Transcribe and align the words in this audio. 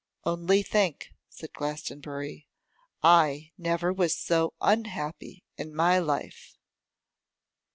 'Only 0.25 0.63
think!' 0.63 1.13
said 1.29 1.53
Glastonbury; 1.53 2.47
'I 3.03 3.51
never 3.55 3.93
was 3.93 4.15
so 4.17 4.55
unhappy 4.59 5.43
in 5.57 5.75
my 5.75 5.99
life. 5.99 6.57